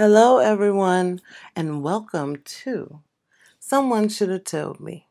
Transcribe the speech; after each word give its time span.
Hello, 0.00 0.38
everyone, 0.38 1.20
and 1.54 1.82
welcome 1.82 2.36
to 2.36 3.02
Someone 3.58 4.08
Should 4.08 4.30
Have 4.30 4.44
Told 4.44 4.80
Me. 4.80 5.08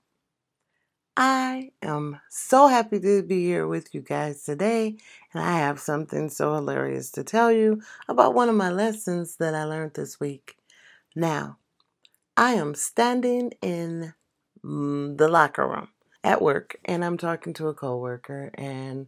I 1.16 1.70
am 1.84 2.20
so 2.28 2.66
happy 2.66 3.00
to 3.00 3.22
be 3.22 3.46
here 3.46 3.68
with 3.68 3.94
you 3.94 4.02
guys 4.02 4.42
today, 4.42 4.98
and 5.32 5.44
I 5.44 5.60
have 5.60 5.80
something 5.80 6.28
so 6.28 6.56
hilarious 6.56 7.12
to 7.12 7.24
tell 7.24 7.52
you 7.52 7.84
about 8.08 8.34
one 8.34 8.50
of 8.50 8.56
my 8.56 8.72
lessons 8.72 9.36
that 9.36 9.54
I 9.54 9.66
learned 9.66 9.94
this 9.94 10.20
week. 10.20 10.58
Now, 11.16 11.60
I 12.36 12.54
am 12.54 12.74
standing 12.74 13.52
in 13.62 14.16
mm, 14.66 15.16
the 15.20 15.28
locker 15.28 15.68
room 15.68 15.90
at 16.24 16.42
work, 16.42 16.80
and 16.86 17.06
I'm 17.06 17.20
talking 17.20 17.54
to 17.54 17.68
a 17.68 17.76
coworker, 17.76 18.50
and 18.56 19.06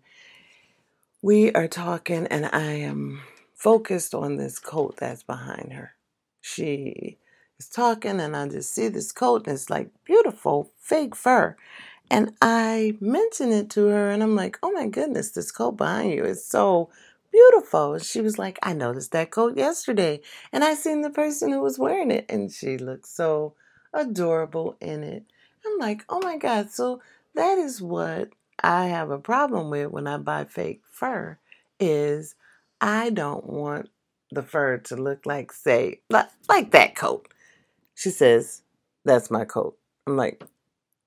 we 1.23 1.51
are 1.53 1.67
talking, 1.67 2.27
and 2.27 2.45
I 2.53 2.73
am 2.73 3.23
focused 3.61 4.15
on 4.15 4.37
this 4.37 4.57
coat 4.57 4.97
that's 4.97 5.21
behind 5.21 5.71
her. 5.71 5.93
She 6.41 7.19
is 7.59 7.69
talking, 7.69 8.19
and 8.19 8.35
I 8.35 8.47
just 8.47 8.73
see 8.73 8.87
this 8.87 9.11
coat, 9.11 9.45
and 9.45 9.53
it's 9.53 9.69
like 9.69 9.91
beautiful 10.03 10.71
fake 10.79 11.15
fur. 11.15 11.55
And 12.09 12.33
I 12.41 12.97
mention 12.99 13.51
it 13.51 13.69
to 13.71 13.85
her, 13.85 14.09
and 14.09 14.23
I'm 14.23 14.35
like, 14.35 14.57
oh 14.63 14.71
my 14.71 14.87
goodness, 14.87 15.29
this 15.29 15.51
coat 15.51 15.73
behind 15.73 16.11
you 16.11 16.25
is 16.25 16.43
so 16.43 16.89
beautiful. 17.31 17.93
And 17.93 18.03
she 18.03 18.19
was 18.19 18.39
like, 18.39 18.57
I 18.63 18.73
noticed 18.73 19.11
that 19.11 19.29
coat 19.29 19.55
yesterday, 19.55 20.21
and 20.51 20.63
I 20.63 20.73
seen 20.73 21.01
the 21.01 21.11
person 21.11 21.51
who 21.51 21.61
was 21.61 21.77
wearing 21.77 22.09
it, 22.09 22.25
and 22.29 22.51
she 22.51 22.79
looked 22.79 23.05
so 23.05 23.53
adorable 23.93 24.75
in 24.81 25.03
it. 25.03 25.23
I'm 25.67 25.77
like, 25.77 26.03
oh 26.09 26.19
my 26.19 26.37
God. 26.37 26.71
So 26.71 26.99
that 27.35 27.59
is 27.59 27.79
what 27.79 28.29
I 28.63 28.87
have 28.87 29.11
a 29.11 29.19
problem 29.19 29.69
with 29.69 29.91
when 29.91 30.07
I 30.07 30.17
buy 30.17 30.45
fake 30.45 30.81
fur 30.89 31.37
is 31.79 32.33
I 32.81 33.11
don't 33.11 33.45
want 33.45 33.89
the 34.31 34.41
fur 34.41 34.77
to 34.77 34.95
look 34.95 35.25
like, 35.27 35.51
say, 35.51 36.01
like, 36.09 36.29
like 36.49 36.71
that 36.71 36.95
coat. 36.95 37.27
She 37.93 38.09
says, 38.09 38.63
That's 39.05 39.29
my 39.29 39.45
coat. 39.45 39.77
I'm 40.07 40.17
like, 40.17 40.43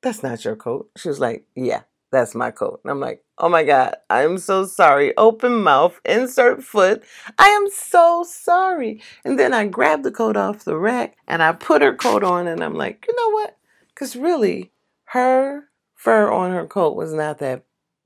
That's 0.00 0.22
not 0.22 0.44
your 0.44 0.54
coat. 0.54 0.90
She 0.96 1.08
was 1.08 1.18
like, 1.18 1.46
Yeah, 1.56 1.82
that's 2.12 2.34
my 2.34 2.52
coat. 2.52 2.80
And 2.84 2.92
I'm 2.92 3.00
like, 3.00 3.24
Oh 3.38 3.48
my 3.48 3.64
God, 3.64 3.96
I'm 4.08 4.38
so 4.38 4.66
sorry. 4.66 5.16
Open 5.16 5.64
mouth, 5.64 6.00
insert 6.04 6.62
foot. 6.62 7.02
I 7.38 7.48
am 7.48 7.68
so 7.70 8.24
sorry. 8.28 9.02
And 9.24 9.36
then 9.36 9.52
I 9.52 9.66
grabbed 9.66 10.04
the 10.04 10.12
coat 10.12 10.36
off 10.36 10.64
the 10.64 10.78
rack 10.78 11.16
and 11.26 11.42
I 11.42 11.50
put 11.52 11.82
her 11.82 11.96
coat 11.96 12.22
on, 12.22 12.46
and 12.46 12.62
I'm 12.62 12.74
like, 12.74 13.04
You 13.08 13.16
know 13.16 13.30
what? 13.30 13.56
Because 13.88 14.14
really, 14.14 14.70
her 15.06 15.64
fur 15.96 16.30
on 16.30 16.52
her 16.52 16.66
coat 16.66 16.94
was 16.94 17.12
not 17.12 17.38
that 17.38 17.64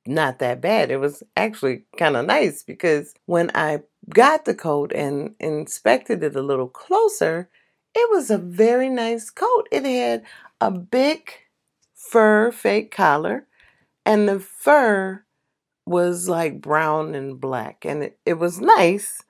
not 0.08 0.38
that 0.38 0.60
bad. 0.60 0.90
It 0.90 0.98
was 0.98 1.22
actually 1.36 1.84
kind 1.96 2.16
of 2.16 2.26
nice 2.26 2.62
because 2.62 3.14
when 3.26 3.50
I 3.54 3.82
got 4.08 4.44
the 4.44 4.54
coat 4.54 4.92
and 4.92 5.34
inspected 5.38 6.22
it 6.22 6.36
a 6.36 6.42
little 6.42 6.68
closer, 6.68 7.48
it 7.94 8.10
was 8.10 8.30
a 8.30 8.38
very 8.38 8.88
nice 8.88 9.30
coat. 9.30 9.68
It 9.70 9.84
had 9.84 10.24
a 10.60 10.70
big 10.70 11.30
fur 11.94 12.50
fake 12.50 12.90
collar, 12.90 13.46
and 14.06 14.28
the 14.28 14.40
fur 14.40 15.24
was 15.86 16.28
like 16.28 16.60
brown 16.60 17.14
and 17.14 17.40
black, 17.40 17.84
and 17.84 18.02
it, 18.02 18.18
it 18.24 18.34
was 18.34 18.60
nice, 18.60 19.22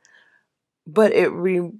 but 0.86 1.12
it 1.12 1.30
re 1.32 1.70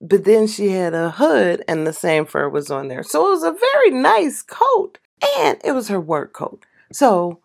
but 0.00 0.24
then 0.24 0.46
she 0.46 0.68
had 0.68 0.92
a 0.92 1.10
hood 1.10 1.64
and 1.66 1.86
the 1.86 1.92
same 1.92 2.26
fur 2.26 2.48
was 2.48 2.70
on 2.70 2.88
there. 2.88 3.02
So 3.02 3.26
it 3.26 3.30
was 3.30 3.42
a 3.42 3.52
very 3.52 3.90
nice 3.90 4.42
coat. 4.42 4.98
And 5.38 5.58
it 5.64 5.72
was 5.72 5.88
her 5.88 6.00
work 6.00 6.34
coat. 6.34 6.66
So 6.92 7.40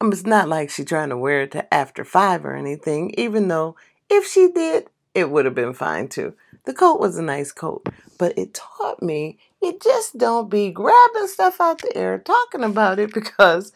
it's 0.00 0.26
not 0.26 0.48
like 0.48 0.70
she's 0.70 0.86
trying 0.86 1.08
to 1.08 1.16
wear 1.16 1.42
it 1.42 1.52
to 1.52 1.74
after 1.74 2.04
five 2.04 2.44
or 2.44 2.54
anything, 2.54 3.12
even 3.18 3.48
though 3.48 3.76
if 4.08 4.26
she 4.26 4.50
did, 4.50 4.88
it 5.14 5.30
would 5.30 5.44
have 5.44 5.54
been 5.54 5.74
fine 5.74 6.08
too. 6.08 6.34
The 6.64 6.74
coat 6.74 7.00
was 7.00 7.16
a 7.16 7.22
nice 7.22 7.50
coat, 7.52 7.88
but 8.18 8.36
it 8.38 8.54
taught 8.54 9.02
me 9.02 9.38
you 9.62 9.78
just 9.82 10.18
don't 10.18 10.48
be 10.50 10.70
grabbing 10.70 11.26
stuff 11.26 11.60
out 11.60 11.82
the 11.82 11.96
air, 11.96 12.18
talking 12.18 12.62
about 12.62 12.98
it 12.98 13.12
because 13.14 13.72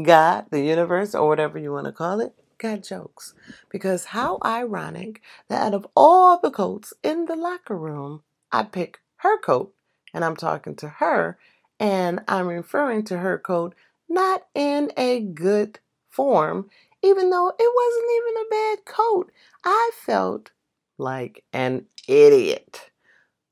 God, 0.00 0.46
the 0.50 0.60
universe, 0.60 1.14
or 1.14 1.28
whatever 1.28 1.58
you 1.58 1.72
want 1.72 1.86
to 1.86 1.92
call 1.92 2.20
it, 2.20 2.34
got 2.58 2.82
jokes. 2.82 3.34
Because 3.70 4.06
how 4.06 4.38
ironic 4.44 5.20
that 5.48 5.62
out 5.62 5.74
of 5.74 5.86
all 5.96 6.38
the 6.38 6.50
coats 6.50 6.92
in 7.02 7.26
the 7.26 7.36
locker 7.36 7.76
room, 7.76 8.22
I 8.52 8.62
pick 8.64 9.00
her 9.16 9.38
coat 9.38 9.74
and 10.14 10.24
I'm 10.24 10.36
talking 10.36 10.76
to 10.76 10.88
her 10.88 11.38
and 11.80 12.20
I'm 12.28 12.48
referring 12.48 13.04
to 13.04 13.18
her 13.18 13.38
coat 13.38 13.74
not 14.08 14.42
in 14.54 14.92
a 14.96 15.20
good 15.20 15.78
form, 16.08 16.68
even 17.02 17.30
though 17.30 17.48
it 17.48 17.72
wasn't 17.74 18.10
even 18.16 18.42
a 18.42 18.50
bad 18.50 18.84
coat. 18.84 19.32
I 19.64 19.90
felt 19.94 20.50
like 20.98 21.44
an 21.52 21.86
idiot. 22.06 22.90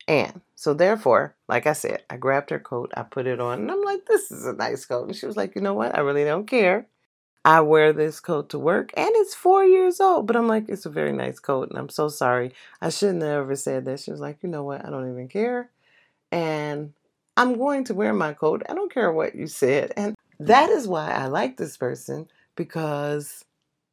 And 0.09 0.41
so, 0.55 0.73
therefore, 0.73 1.35
like 1.49 1.67
I 1.67 1.73
said, 1.73 2.05
I 2.09 2.17
grabbed 2.17 2.51
her 2.51 2.59
coat, 2.59 2.93
I 2.97 3.03
put 3.03 3.27
it 3.27 3.41
on, 3.41 3.61
and 3.61 3.71
I'm 3.71 3.83
like, 3.83 4.07
this 4.07 4.31
is 4.31 4.47
a 4.47 4.53
nice 4.53 4.85
coat. 4.85 5.09
And 5.09 5.17
she 5.17 5.27
was 5.27 5.37
like, 5.37 5.55
you 5.55 5.61
know 5.61 5.75
what? 5.75 5.95
I 5.97 6.01
really 6.01 6.25
don't 6.25 6.47
care. 6.47 6.87
I 7.45 7.61
wear 7.61 7.93
this 7.93 8.19
coat 8.19 8.49
to 8.51 8.59
work, 8.59 8.91
and 8.97 9.11
it's 9.13 9.35
four 9.35 9.65
years 9.65 10.01
old. 10.01 10.27
But 10.27 10.37
I'm 10.37 10.49
like, 10.49 10.69
it's 10.69 10.87
a 10.87 10.91
very 10.91 11.13
nice 11.13 11.39
coat, 11.39 11.71
and 11.71 11.79
I'm 11.79 11.89
so 11.89 12.09
sorry. 12.09 12.53
I 12.81 12.89
shouldn't 12.89 13.23
have 13.23 13.43
ever 13.43 13.55
said 13.55 13.85
that. 13.85 14.01
She 14.01 14.11
was 14.11 14.21
like, 14.21 14.39
you 14.43 14.49
know 14.49 14.65
what? 14.65 14.85
I 14.85 14.91
don't 14.91 15.11
even 15.11 15.29
care. 15.29 15.71
And 16.33 16.93
I'm 17.37 17.57
going 17.59 17.85
to 17.85 17.95
wear 17.95 18.13
my 18.13 18.33
coat. 18.33 18.63
I 18.69 18.75
don't 18.75 18.93
care 18.93 19.13
what 19.13 19.35
you 19.35 19.47
said. 19.47 19.93
And 19.97 20.17
that 20.41 20.71
is 20.71 20.89
why 20.89 21.11
I 21.11 21.27
like 21.27 21.57
this 21.57 21.77
person 21.77 22.29
because 22.57 23.45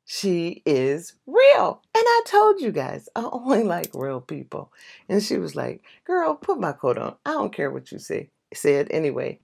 she 0.05 0.61
is 0.65 1.13
real. 1.25 1.81
And 1.95 2.03
I 2.05 2.21
told 2.25 2.61
you 2.61 2.71
guys, 2.71 3.09
I 3.15 3.27
only 3.31 3.63
like 3.75 3.91
real 3.93 4.21
people. 4.21 4.71
And 5.09 5.23
she 5.23 5.37
was 5.37 5.55
like, 5.55 5.83
Girl, 6.05 6.35
put 6.35 6.59
my 6.59 6.73
coat 6.73 6.97
on. 6.97 7.15
I 7.25 7.31
don't 7.31 7.53
care 7.53 7.71
what 7.71 7.91
you 7.91 7.99
say. 7.99 8.29
Said 8.53 8.87
anyway, 8.91 9.39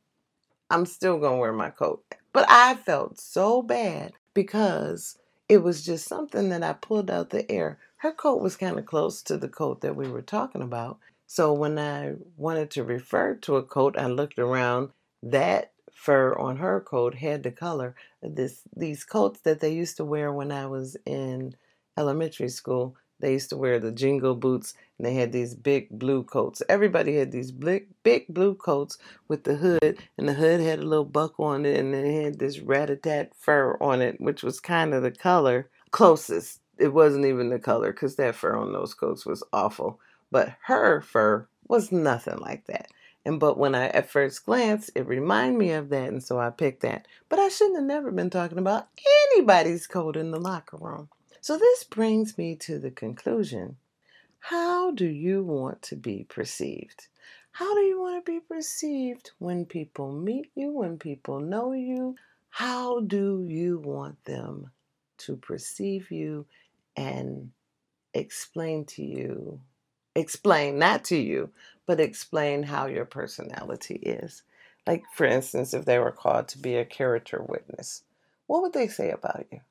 I'm 0.69 0.85
still 0.85 1.19
going 1.19 1.33
to 1.35 1.39
wear 1.39 1.53
my 1.53 1.69
coat. 1.69 2.03
But 2.33 2.45
I 2.49 2.75
felt 2.75 3.19
so 3.19 3.61
bad 3.63 4.13
because 4.33 5.17
it 5.47 5.59
was 5.59 5.83
just 5.83 6.07
something 6.07 6.49
that 6.49 6.63
I 6.63 6.73
pulled 6.73 7.09
out 7.09 7.31
the 7.31 7.49
air. 7.51 7.79
Her 7.97 8.11
coat 8.11 8.41
was 8.41 8.55
kind 8.55 8.77
of 8.77 8.85
close 8.85 9.23
to 9.23 9.37
the 9.37 9.49
coat 9.49 9.81
that 9.81 9.95
we 9.95 10.07
were 10.09 10.21
talking 10.21 10.61
about. 10.61 10.99
So 11.25 11.53
when 11.53 11.79
I 11.79 12.13
wanted 12.37 12.71
to 12.71 12.83
refer 12.83 13.35
to 13.35 13.57
a 13.57 13.63
coat, 13.63 13.97
I 13.97 14.07
looked 14.07 14.39
around. 14.39 14.91
That 15.23 15.71
fur 15.93 16.33
on 16.35 16.57
her 16.57 16.79
coat 16.81 17.15
had 17.15 17.43
the 17.43 17.51
color 17.51 17.95
this 18.21 18.61
these 18.75 19.03
coats 19.03 19.41
that 19.41 19.59
they 19.59 19.73
used 19.73 19.97
to 19.97 20.05
wear 20.05 20.31
when 20.31 20.51
I 20.51 20.65
was 20.65 20.97
in 21.05 21.55
elementary 21.97 22.49
school. 22.49 22.95
They 23.21 23.33
used 23.33 23.49
to 23.49 23.57
wear 23.57 23.79
the 23.79 23.91
jingle 23.91 24.35
boots 24.35 24.73
and 24.97 25.05
they 25.05 25.13
had 25.13 25.33
these 25.33 25.53
big 25.53 25.89
blue 25.89 26.23
coats. 26.23 26.61
Everybody 26.69 27.17
had 27.17 27.31
these 27.31 27.51
big 27.51 27.87
big 28.03 28.27
blue 28.29 28.55
coats 28.55 28.97
with 29.27 29.43
the 29.43 29.55
hood 29.55 29.97
and 30.17 30.27
the 30.27 30.33
hood 30.33 30.61
had 30.61 30.79
a 30.79 30.85
little 30.85 31.05
buckle 31.05 31.45
on 31.45 31.65
it 31.65 31.77
and 31.77 31.93
it 31.93 32.23
had 32.23 32.39
this 32.39 32.59
rat-a-tat 32.59 33.33
fur 33.35 33.77
on 33.81 34.01
it, 34.01 34.21
which 34.21 34.41
was 34.41 34.59
kind 34.59 34.93
of 34.93 35.03
the 35.03 35.11
color 35.11 35.69
closest. 35.91 36.61
It 36.77 36.93
wasn't 36.93 37.25
even 37.25 37.49
the 37.49 37.59
color 37.59 37.91
because 37.91 38.15
that 38.15 38.35
fur 38.35 38.55
on 38.55 38.71
those 38.71 38.93
coats 38.93 39.25
was 39.25 39.43
awful. 39.51 39.99
But 40.31 40.55
her 40.63 41.01
fur 41.01 41.47
was 41.67 41.91
nothing 41.91 42.37
like 42.37 42.67
that. 42.67 42.87
And 43.29 43.39
but 43.39 43.59
when 43.59 43.75
I 43.75 43.89
at 43.89 44.09
first 44.09 44.43
glance, 44.43 44.89
it 44.95 45.05
reminded 45.05 45.59
me 45.59 45.71
of 45.73 45.89
that, 45.89 46.07
and 46.07 46.23
so 46.23 46.39
I 46.39 46.49
picked 46.49 46.81
that. 46.81 47.07
But 47.29 47.37
I 47.37 47.49
shouldn't 47.49 47.75
have 47.75 47.85
never 47.85 48.09
been 48.09 48.31
talking 48.31 48.57
about 48.57 48.87
anybody's 49.31 49.85
coat 49.85 50.17
in 50.17 50.31
the 50.31 50.39
locker 50.39 50.77
room. 50.77 51.09
So 51.39 51.55
this 51.55 51.83
brings 51.83 52.39
me 52.39 52.55
to 52.55 52.79
the 52.79 52.89
conclusion. 52.89 53.77
How 54.39 54.89
do 54.89 55.05
you 55.05 55.43
want 55.43 55.83
to 55.83 55.95
be 55.95 56.25
perceived? 56.27 57.07
How 57.51 57.71
do 57.75 57.81
you 57.81 58.01
want 58.01 58.25
to 58.25 58.31
be 58.31 58.39
perceived 58.39 59.29
when 59.37 59.63
people 59.67 60.11
meet 60.11 60.49
you, 60.55 60.71
when 60.71 60.97
people 60.97 61.39
know 61.39 61.73
you? 61.73 62.15
How 62.49 63.01
do 63.01 63.45
you 63.47 63.77
want 63.77 64.25
them 64.25 64.71
to 65.19 65.35
perceive 65.35 66.09
you 66.09 66.47
and 66.95 67.51
explain 68.15 68.85
to 68.85 69.03
you 69.03 69.61
explain, 70.15 70.79
not 70.79 71.03
to 71.05 71.17
you, 71.17 71.51
but 71.85 71.99
explain 71.99 72.63
how 72.63 72.85
your 72.85 73.05
personality 73.05 73.95
is. 73.95 74.43
Like, 74.85 75.03
for 75.13 75.25
instance, 75.25 75.73
if 75.73 75.85
they 75.85 75.99
were 75.99 76.11
called 76.11 76.47
to 76.49 76.57
be 76.57 76.75
a 76.75 76.85
character 76.85 77.43
witness, 77.47 78.03
what 78.47 78.61
would 78.61 78.73
they 78.73 78.87
say 78.87 79.11
about 79.11 79.45
you? 79.51 79.61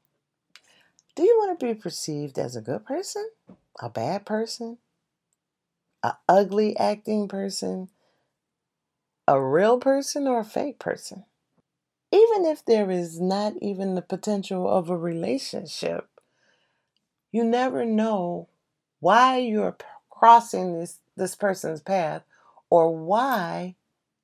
Do 1.16 1.24
you 1.24 1.36
want 1.38 1.58
to 1.58 1.66
be 1.66 1.74
perceived 1.74 2.38
as 2.38 2.54
a 2.54 2.60
good 2.60 2.86
person, 2.86 3.28
a 3.80 3.90
bad 3.90 4.24
person, 4.24 4.78
a 6.02 6.14
ugly 6.28 6.76
acting 6.76 7.26
person, 7.26 7.88
a 9.26 9.42
real 9.42 9.78
person, 9.78 10.28
or 10.28 10.40
a 10.40 10.44
fake 10.44 10.78
person? 10.78 11.24
Even 12.12 12.46
if 12.46 12.64
there 12.64 12.90
is 12.90 13.20
not 13.20 13.54
even 13.60 13.94
the 13.94 14.02
potential 14.02 14.68
of 14.68 14.88
a 14.88 14.96
relationship, 14.96 16.08
you 17.32 17.42
never 17.44 17.84
know 17.84 18.48
why 19.00 19.38
you're 19.38 19.76
crossing 20.18 20.78
this 20.78 20.98
this 21.16 21.36
person's 21.36 21.80
path 21.80 22.22
or 22.70 22.96
why 22.96 23.74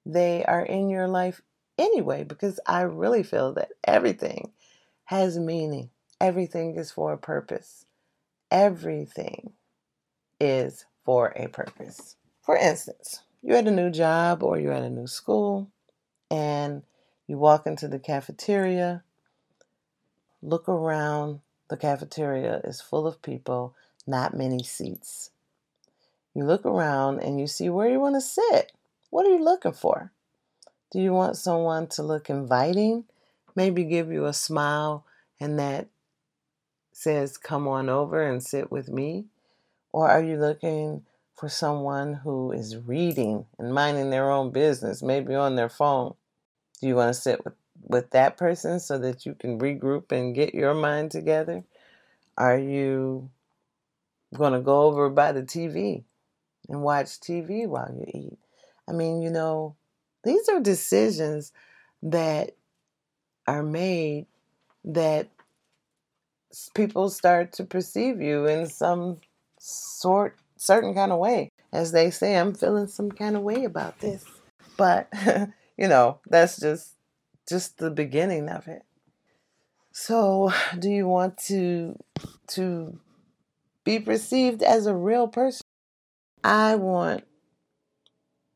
they 0.06 0.44
are 0.44 0.64
in 0.64 0.90
your 0.90 1.08
life 1.08 1.40
anyway 1.78 2.24
because 2.24 2.60
I 2.66 2.82
really 2.82 3.22
feel 3.22 3.52
that 3.54 3.70
everything 3.84 4.52
has 5.04 5.38
meaning. 5.38 5.90
Everything 6.20 6.76
is 6.76 6.90
for 6.90 7.12
a 7.12 7.18
purpose. 7.18 7.86
Everything 8.50 9.52
is 10.40 10.84
for 11.04 11.28
a 11.36 11.48
purpose. 11.48 12.16
For 12.42 12.56
instance, 12.56 13.22
you're 13.42 13.58
at 13.58 13.68
a 13.68 13.72
new 13.72 13.90
job 13.90 14.42
or 14.42 14.58
you're 14.58 14.72
at 14.72 14.82
a 14.82 14.90
new 14.90 15.06
school 15.06 15.70
and 16.30 16.82
you 17.26 17.38
walk 17.38 17.66
into 17.66 17.88
the 17.88 17.98
cafeteria, 17.98 19.02
look 20.42 20.68
around, 20.68 21.40
the 21.70 21.76
cafeteria 21.76 22.60
is 22.64 22.80
full 22.80 23.06
of 23.06 23.22
people, 23.22 23.74
not 24.06 24.36
many 24.36 24.62
seats. 24.62 25.30
You 26.34 26.44
look 26.44 26.66
around 26.66 27.20
and 27.20 27.38
you 27.38 27.46
see 27.46 27.68
where 27.68 27.88
you 27.88 28.00
want 28.00 28.16
to 28.16 28.20
sit. 28.20 28.72
What 29.10 29.26
are 29.26 29.30
you 29.30 29.44
looking 29.44 29.72
for? 29.72 30.10
Do 30.90 31.00
you 31.00 31.12
want 31.12 31.36
someone 31.36 31.86
to 31.88 32.02
look 32.02 32.28
inviting? 32.28 33.04
Maybe 33.54 33.84
give 33.84 34.10
you 34.10 34.26
a 34.26 34.32
smile 34.32 35.04
and 35.38 35.58
that 35.60 35.88
says, 36.92 37.38
Come 37.38 37.68
on 37.68 37.88
over 37.88 38.20
and 38.20 38.42
sit 38.42 38.72
with 38.72 38.88
me? 38.88 39.26
Or 39.92 40.08
are 40.08 40.22
you 40.22 40.36
looking 40.36 41.04
for 41.36 41.48
someone 41.48 42.14
who 42.14 42.50
is 42.50 42.76
reading 42.76 43.46
and 43.58 43.72
minding 43.72 44.10
their 44.10 44.30
own 44.30 44.50
business, 44.50 45.02
maybe 45.02 45.36
on 45.36 45.54
their 45.54 45.68
phone? 45.68 46.14
Do 46.80 46.88
you 46.88 46.96
want 46.96 47.14
to 47.14 47.20
sit 47.20 47.44
with, 47.44 47.54
with 47.80 48.10
that 48.10 48.36
person 48.36 48.80
so 48.80 48.98
that 48.98 49.24
you 49.24 49.34
can 49.34 49.60
regroup 49.60 50.10
and 50.10 50.34
get 50.34 50.52
your 50.52 50.74
mind 50.74 51.12
together? 51.12 51.62
Are 52.36 52.58
you 52.58 53.30
going 54.34 54.52
to 54.52 54.60
go 54.60 54.82
over 54.82 55.08
by 55.10 55.30
the 55.30 55.42
TV 55.42 56.02
and 56.68 56.82
watch 56.82 57.20
TV 57.20 57.66
while 57.66 57.94
you 57.94 58.06
eat? 58.12 58.38
I 58.88 58.92
mean, 58.92 59.22
you 59.22 59.30
know, 59.30 59.76
these 60.24 60.48
are 60.48 60.60
decisions 60.60 61.52
that 62.02 62.52
are 63.46 63.62
made 63.62 64.26
that 64.84 65.28
people 66.74 67.10
start 67.10 67.52
to 67.54 67.64
perceive 67.64 68.20
you 68.20 68.46
in 68.46 68.66
some 68.66 69.18
sort 69.58 70.36
certain 70.56 70.94
kind 70.94 71.12
of 71.12 71.18
way. 71.18 71.50
As 71.72 71.90
they 71.90 72.10
say 72.10 72.36
i'm 72.36 72.54
feeling 72.54 72.86
some 72.86 73.10
kind 73.10 73.36
of 73.36 73.42
way 73.42 73.64
about 73.64 73.98
this. 74.00 74.24
But 74.76 75.08
you 75.76 75.88
know 75.88 76.20
that's 76.28 76.60
just 76.60 76.94
just 77.48 77.78
the 77.78 77.90
beginning 77.90 78.48
of 78.48 78.68
it. 78.68 78.82
So 79.92 80.52
do 80.78 80.88
you 80.88 81.06
want 81.06 81.38
to 81.48 81.98
to 82.48 82.98
be 83.84 83.98
perceived 83.98 84.62
as 84.62 84.86
a 84.86 84.94
real 84.94 85.28
person 85.28 85.63
i 86.44 86.76
want 86.76 87.24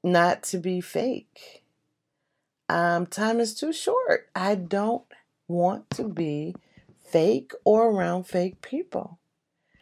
not 0.05 0.45
to 0.45 0.59
be 0.59 0.81
fake 0.81 1.65
um, 2.69 3.07
time 3.07 3.41
is 3.41 3.55
too 3.55 3.73
short 3.73 4.29
i 4.37 4.55
don't 4.55 5.05
want 5.49 5.89
to 5.91 6.05
be 6.05 6.55
fake 7.09 7.53
or 7.65 7.91
around 7.91 8.25
fake 8.25 8.61
people. 8.61 9.19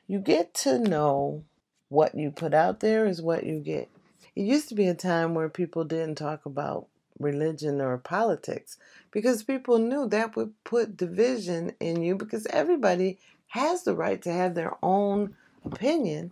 You 0.06 0.20
get 0.20 0.54
to 0.54 0.78
know 0.78 1.44
what 1.88 2.14
you 2.14 2.30
put 2.30 2.54
out 2.54 2.80
there 2.80 3.06
is 3.06 3.20
what 3.20 3.44
you 3.44 3.58
get. 3.58 3.90
It 4.34 4.42
used 4.42 4.68
to 4.68 4.74
be 4.74 4.86
a 4.86 4.94
time 4.94 5.34
where 5.34 5.48
people 5.48 5.84
didn't 5.84 6.16
talk 6.16 6.46
about 6.46 6.86
religion 7.18 7.80
or 7.80 7.96
politics 7.98 8.76
because 9.10 9.42
people 9.42 9.78
knew 9.78 10.06
that 10.08 10.36
would 10.36 10.52
put 10.64 10.96
division 10.96 11.72
in 11.80 12.02
you 12.02 12.14
because 12.14 12.46
everybody 12.48 13.18
has 13.48 13.82
the 13.82 13.94
right 13.94 14.20
to 14.22 14.32
have 14.32 14.54
their 14.54 14.74
own 14.82 15.34
opinion 15.64 16.30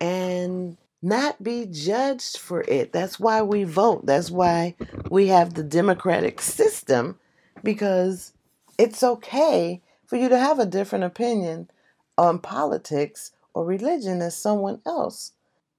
and 0.00 0.76
not 1.04 1.42
be 1.42 1.66
judged 1.66 2.38
for 2.38 2.62
it. 2.62 2.92
That's 2.92 3.20
why 3.20 3.42
we 3.42 3.64
vote. 3.64 4.06
That's 4.06 4.30
why 4.30 4.74
we 5.10 5.28
have 5.28 5.52
the 5.52 5.62
democratic 5.62 6.40
system 6.40 7.18
because 7.62 8.32
it's 8.78 9.02
okay 9.02 9.82
for 10.06 10.16
you 10.16 10.30
to 10.30 10.38
have 10.38 10.58
a 10.58 10.66
different 10.66 11.04
opinion 11.04 11.70
on 12.16 12.38
politics 12.38 13.32
or 13.52 13.66
religion 13.66 14.22
as 14.22 14.36
someone 14.36 14.80
else. 14.86 15.32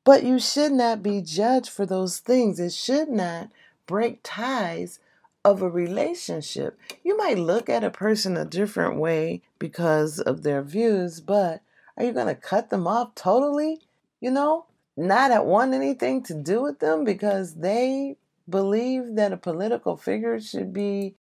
But 0.04 0.24
you 0.24 0.38
should 0.38 0.72
not 0.72 1.01
be 1.01 1.22
judged 1.22 1.69
for 1.69 1.88
those 1.88 2.19
things. 2.19 2.60
It 2.60 2.71
should 2.71 3.10
not 3.10 3.50
break 3.88 4.19
ties 4.21 5.00
of 5.44 5.63
a 5.63 5.69
relationship. 5.69 6.80
You 7.04 7.18
might 7.18 7.39
look 7.39 7.68
at 7.68 7.83
a 7.83 7.89
person 7.89 8.38
a 8.38 8.45
different 8.45 8.98
way 8.98 9.42
because 9.57 10.19
of 10.19 10.44
their 10.44 10.62
views, 10.62 11.19
but 11.19 11.62
are 11.98 12.04
you 12.04 12.12
going 12.12 12.28
to 12.28 12.36
cut 12.36 12.69
them 12.69 12.86
off 12.86 13.16
totally? 13.16 13.81
You 14.21 14.31
know, 14.31 14.66
not 14.97 15.31
at 15.31 15.45
want 15.45 15.74
anything 15.74 16.24
to 16.24 16.33
do 16.33 16.62
with 16.62 16.80
them 16.80 17.03
because 17.03 17.56
they 17.56 18.18
believe 18.50 19.15
that 19.15 19.33
a 19.33 19.38
political 19.38 19.97
figure 19.97 20.39
should 20.39 20.71
be 20.71 21.15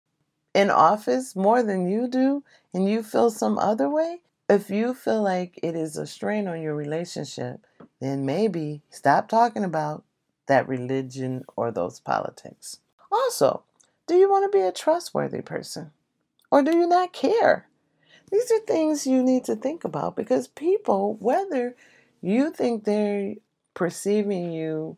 in 0.53 0.69
office 0.69 1.35
more 1.35 1.61
than 1.61 1.87
you 1.87 2.07
do 2.07 2.43
and 2.73 2.89
you 2.89 3.03
feel 3.03 3.29
some 3.29 3.57
other 3.59 3.89
way, 3.89 4.21
if 4.49 4.69
you 4.69 4.93
feel 4.93 5.21
like 5.21 5.59
it 5.61 5.75
is 5.75 5.97
a 5.97 6.07
strain 6.07 6.47
on 6.47 6.61
your 6.61 6.75
relationship, 6.75 7.65
then 7.99 8.25
maybe 8.25 8.81
stop 8.89 9.27
talking 9.27 9.63
about 9.63 10.03
that 10.47 10.67
religion 10.67 11.43
or 11.55 11.71
those 11.71 11.99
politics. 11.99 12.79
Also, 13.11 13.63
do 14.07 14.15
you 14.15 14.29
want 14.29 14.49
to 14.49 14.57
be 14.57 14.63
a 14.63 14.71
trustworthy 14.71 15.41
person? 15.41 15.91
Or 16.51 16.61
do 16.61 16.75
you 16.75 16.87
not 16.87 17.11
care? 17.11 17.67
These 18.31 18.51
are 18.51 18.59
things 18.59 19.07
you 19.07 19.23
need 19.23 19.43
to 19.45 19.55
think 19.55 19.83
about 19.83 20.15
because 20.15 20.47
people, 20.47 21.17
whether 21.19 21.75
you 22.21 22.51
think 22.51 22.83
they're 22.83 23.35
perceiving 23.75 24.51
you 24.51 24.97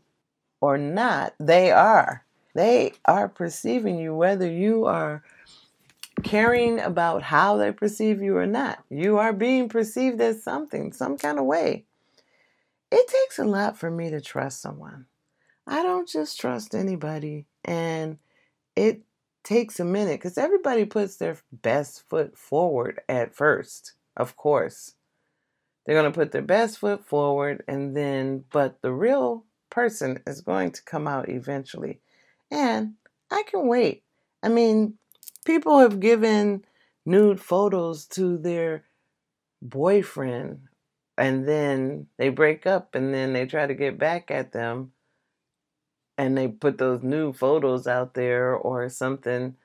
or 0.61 0.77
not, 0.77 1.33
they 1.39 1.71
are. 1.71 2.23
They 2.55 2.93
are 3.05 3.27
perceiving 3.27 3.99
you, 3.99 4.15
whether 4.15 4.49
you 4.49 4.85
are 4.85 5.21
caring 6.23 6.79
about 6.79 7.21
how 7.23 7.57
they 7.57 7.71
perceive 7.71 8.21
you 8.21 8.37
or 8.37 8.47
not. 8.47 8.83
You 8.89 9.17
are 9.17 9.33
being 9.33 9.69
perceived 9.69 10.19
as 10.21 10.43
something, 10.43 10.93
some 10.93 11.17
kind 11.17 11.37
of 11.37 11.45
way. 11.45 11.83
It 12.91 13.07
takes 13.07 13.37
a 13.37 13.43
lot 13.43 13.77
for 13.77 13.91
me 13.91 14.09
to 14.09 14.21
trust 14.21 14.61
someone. 14.61 15.05
I 15.67 15.83
don't 15.83 16.07
just 16.07 16.39
trust 16.39 16.73
anybody, 16.73 17.45
and 17.65 18.17
it 18.75 19.01
takes 19.43 19.79
a 19.79 19.85
minute 19.85 20.19
because 20.19 20.37
everybody 20.37 20.85
puts 20.85 21.17
their 21.17 21.37
best 21.51 22.07
foot 22.09 22.37
forward 22.37 23.01
at 23.07 23.35
first, 23.35 23.93
of 24.15 24.35
course. 24.37 24.95
They're 25.87 25.99
going 25.99 26.11
to 26.11 26.15
put 26.15 26.31
their 26.31 26.43
best 26.43 26.77
foot 26.77 27.07
forward, 27.07 27.63
and 27.67 27.97
then, 27.97 28.43
but 28.51 28.83
the 28.83 28.91
real 28.91 29.45
person 29.71 30.21
is 30.27 30.41
going 30.41 30.71
to 30.73 30.83
come 30.83 31.07
out 31.07 31.29
eventually. 31.29 32.01
And 32.51 32.95
I 33.31 33.43
can 33.49 33.67
wait. 33.67 34.03
I 34.43 34.49
mean, 34.49 34.97
People 35.47 35.79
have 35.79 36.01
given 36.01 36.65
nude 37.05 37.39
photos 37.39 38.05
to 38.05 38.37
their 38.37 38.83
boyfriend 39.61 40.59
and 41.17 41.47
then 41.47 42.07
they 42.17 42.27
break 42.27 42.67
up 42.67 42.95
and 42.95 43.13
then 43.13 43.31
they 43.31 43.45
try 43.45 43.65
to 43.65 43.73
get 43.73 43.97
back 43.97 44.29
at 44.29 44.51
them 44.51 44.91
and 46.17 46.37
they 46.37 46.49
put 46.49 46.77
those 46.77 47.01
nude 47.01 47.37
photos 47.37 47.87
out 47.87 48.13
there 48.13 48.53
or 48.53 48.89
something 48.89 49.55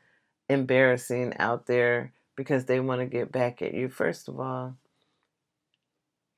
embarrassing 0.49 1.35
out 1.41 1.67
there 1.67 2.12
because 2.37 2.67
they 2.67 2.79
want 2.79 3.00
to 3.00 3.07
get 3.07 3.33
back 3.33 3.61
at 3.61 3.75
you. 3.75 3.88
First 3.88 4.29
of 4.29 4.38
all, 4.38 4.76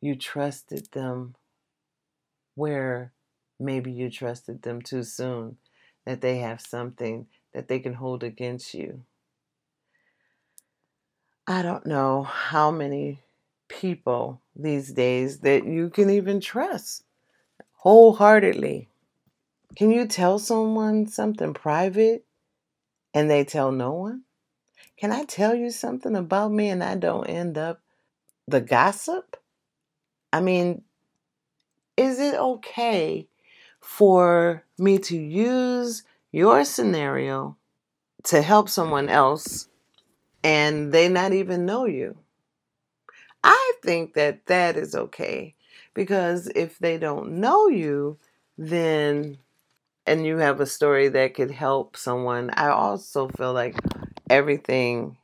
you 0.05 0.15
trusted 0.15 0.87
them 0.93 1.35
where 2.55 3.11
maybe 3.59 3.91
you 3.91 4.11
trusted 4.11 4.61
them 4.61 4.83
too 4.83 5.03
soon, 5.03 5.57
that 6.05 6.21
they 6.21 6.39
have 6.39 6.61
something 6.61 7.27
that 7.55 7.69
they 7.69 7.79
can 7.79 7.95
hold 7.95 8.23
against 8.23 8.75
you. 8.75 9.03
I 11.47 11.63
don't 11.63 11.87
know 11.87 12.23
how 12.23 12.71
many 12.71 13.21
people 13.69 14.43
these 14.55 14.93
days 14.93 15.39
that 15.41 15.65
you 15.65 15.89
can 15.89 16.11
even 16.11 16.39
trust 16.39 17.03
wholeheartedly. 17.73 18.89
Can 19.75 19.91
you 19.91 20.07
tell 20.07 20.39
someone 20.39 21.07
something 21.07 21.55
private 21.55 22.27
and 23.15 23.31
they 23.31 23.43
tell 23.43 23.73
no 23.73 23.93
one? 23.93 24.25
Can 24.99 25.13
I 25.13 25.25
tell 25.25 25.55
you 25.55 25.71
something 25.71 26.15
about 26.15 26.53
me 26.53 26.69
and 26.69 26.85
I 26.85 26.95
don't 26.95 27.27
end 27.27 27.57
up 27.57 27.81
the 28.47 28.61
gossip? 28.61 29.39
I 30.35 30.41
mean, 30.41 30.83
is 31.97 32.19
it 32.19 32.35
okay 32.35 33.29
for 33.81 34.65
me 34.79 34.99
to 34.99 35.17
use 35.17 36.03
your 36.33 36.65
scenario 36.65 37.57
to 38.25 38.43
help 38.43 38.69
someone 38.69 39.09
else 39.09 39.69
and 40.43 40.93
they 40.93 41.09
not 41.09 41.33
even 41.33 41.65
know 41.65 41.85
you. 41.85 42.17
I 43.45 43.75
think 43.85 44.15
that 44.15 44.47
that 44.47 44.77
is 44.77 44.97
okay 44.97 45.55
because 45.95 46.51
if 46.57 46.81
they 46.81 46.99
don't 46.99 47.35
know 47.39 47.69
you, 47.69 48.19
then 48.59 49.39
and 50.05 50.27
you 50.27 50.39
have 50.39 50.61
a 50.61 50.67
story 50.67 51.07
that 51.11 51.35
could 51.35 51.53
help 51.53 51.97
someone, 51.97 52.51
I 52.55 52.71
also 52.71 53.29
feel 53.29 53.53
like 53.53 53.77
everything 54.29 55.17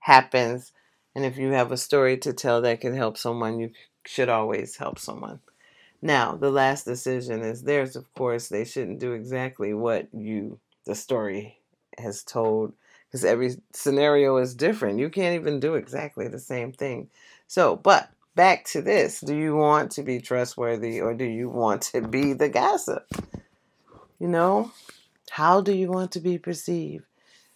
happens 0.00 0.72
and 1.14 1.24
if 1.24 1.36
you 1.38 1.50
have 1.50 1.70
a 1.70 1.76
story 1.76 2.16
to 2.18 2.32
tell 2.32 2.62
that 2.62 2.80
can 2.80 2.94
help 2.94 3.16
someone, 3.16 3.60
you 3.60 3.70
should 4.06 4.28
always 4.28 4.76
help 4.76 4.98
someone. 4.98 5.40
Now, 6.02 6.36
the 6.36 6.50
last 6.50 6.84
decision 6.84 7.42
is 7.42 7.62
theirs, 7.62 7.96
of 7.96 8.12
course. 8.14 8.48
They 8.48 8.64
shouldn't 8.64 9.00
do 9.00 9.12
exactly 9.12 9.72
what 9.72 10.08
you, 10.12 10.58
the 10.84 10.94
story, 10.94 11.58
has 11.98 12.22
told 12.22 12.74
because 13.06 13.24
every 13.24 13.56
scenario 13.72 14.36
is 14.38 14.54
different. 14.54 14.98
You 14.98 15.08
can't 15.08 15.36
even 15.36 15.60
do 15.60 15.76
exactly 15.76 16.26
the 16.28 16.40
same 16.40 16.72
thing. 16.72 17.08
So, 17.46 17.76
but 17.76 18.10
back 18.34 18.64
to 18.64 18.82
this 18.82 19.20
do 19.20 19.36
you 19.36 19.54
want 19.54 19.92
to 19.92 20.02
be 20.02 20.20
trustworthy 20.20 21.00
or 21.00 21.14
do 21.14 21.24
you 21.24 21.48
want 21.48 21.82
to 21.82 22.00
be 22.00 22.32
the 22.32 22.48
gossip? 22.48 23.06
You 24.18 24.28
know, 24.28 24.72
how 25.30 25.60
do 25.60 25.72
you 25.72 25.90
want 25.90 26.12
to 26.12 26.20
be 26.20 26.38
perceived? 26.38 27.04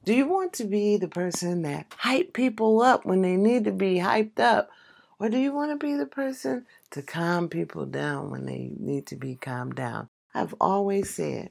Do 0.04 0.14
you 0.14 0.26
want 0.26 0.52
to 0.54 0.64
be 0.64 0.96
the 0.96 1.08
person 1.08 1.62
that 1.62 1.92
hype 1.96 2.32
people 2.32 2.80
up 2.80 3.04
when 3.04 3.22
they 3.22 3.36
need 3.36 3.64
to 3.64 3.72
be 3.72 3.96
hyped 3.96 4.38
up? 4.38 4.70
Or 5.20 5.28
do 5.30 5.38
you 5.38 5.52
want 5.52 5.72
to 5.72 5.86
be 5.86 5.94
the 5.94 6.06
person 6.06 6.66
to 6.92 7.02
calm 7.02 7.48
people 7.48 7.86
down 7.86 8.30
when 8.30 8.46
they 8.46 8.70
need 8.78 9.06
to 9.08 9.16
be 9.16 9.36
calmed 9.36 9.76
down? 9.76 10.08
I've 10.34 10.54
always 10.60 11.14
said 11.14 11.50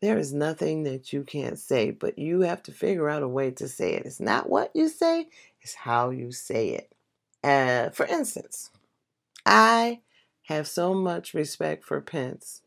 there 0.00 0.18
is 0.18 0.32
nothing 0.32 0.84
that 0.84 1.12
you 1.12 1.24
can't 1.24 1.58
say, 1.58 1.90
but 1.90 2.18
you 2.18 2.42
have 2.42 2.62
to 2.64 2.72
figure 2.72 3.08
out 3.08 3.22
a 3.24 3.28
way 3.28 3.50
to 3.52 3.68
say 3.68 3.94
it. 3.94 4.06
It's 4.06 4.20
not 4.20 4.50
what 4.50 4.70
you 4.74 4.88
say, 4.88 5.28
it's 5.62 5.74
how 5.74 6.10
you 6.10 6.32
say 6.32 6.70
it. 6.70 6.92
Uh, 7.44 7.90
for 7.90 8.06
instance, 8.06 8.70
I 9.46 10.00
have 10.44 10.68
so 10.68 10.94
much 10.94 11.34
respect 11.34 11.84
for 11.84 12.00
Pence 12.00 12.62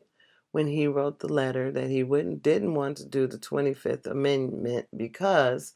when 0.52 0.68
he 0.68 0.86
wrote 0.86 1.20
the 1.20 1.32
letter 1.32 1.72
that 1.72 1.90
he 1.90 2.02
wouldn't 2.02 2.42
didn't 2.42 2.74
want 2.74 2.98
to 2.98 3.06
do 3.06 3.26
the 3.26 3.38
25th 3.38 4.06
amendment 4.06 4.88
because 4.96 5.74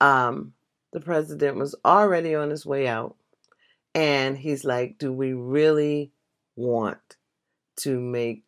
um, 0.00 0.54
the 0.94 1.00
president 1.00 1.58
was 1.58 1.74
already 1.84 2.34
on 2.34 2.48
his 2.48 2.64
way 2.64 2.88
out 2.88 3.16
and 3.94 4.38
he's 4.38 4.64
like 4.64 4.96
do 4.96 5.12
we 5.12 5.34
really 5.34 6.10
want 6.56 7.16
to 7.76 8.00
make 8.00 8.44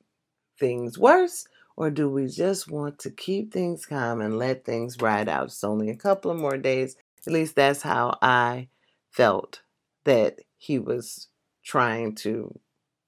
things 0.59 0.99
worse 0.99 1.47
or 1.76 1.91
do 1.91 2.09
we 2.09 2.26
just 2.26 2.71
want 2.71 2.99
to 2.99 3.11
keep 3.11 3.53
things 3.53 3.85
calm 3.85 4.23
and 4.23 4.38
let 4.38 4.65
things 4.65 5.03
ride 5.03 5.29
out 5.29 5.47
it's 5.49 5.62
only 5.62 5.91
a 5.91 5.97
couple 5.97 6.31
of 6.31 6.38
more 6.38 6.57
days 6.57 6.97
at 7.26 7.33
least 7.35 7.55
that's 7.55 7.83
how 7.83 8.17
i 8.23 8.67
felt 9.11 9.61
that 10.05 10.38
he 10.57 10.79
was 10.79 11.29
trying 11.65 12.15
to 12.15 12.59